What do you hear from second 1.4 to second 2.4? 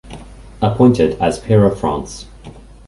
of France.